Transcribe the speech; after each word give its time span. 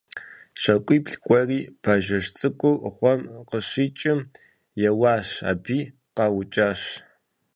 ЩакӀуибл 0.61 1.13
кӀуэри, 1.25 1.59
бажэжь 1.81 2.29
цӀыкӀур 2.37 2.77
гъуэм 2.95 3.21
къыщикӀым 3.49 4.19
еуэщ 4.89 5.29
аби, 5.51 5.79
къаукӀащ. 6.15 6.81